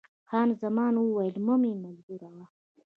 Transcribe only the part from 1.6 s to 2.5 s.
مې مجبوروه.